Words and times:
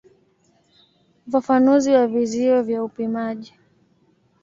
Ufafanuzi 1.27 1.91
wa 1.91 2.07
vizio 2.07 2.63
vya 2.63 2.83
upimaji. 2.83 3.53